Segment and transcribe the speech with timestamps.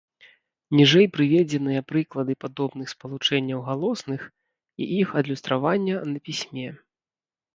[0.77, 4.21] Ніжэй прыведзеныя прыклады падобных спалучэнняў галосных
[4.85, 6.67] і іх адлюстравання на пісьме.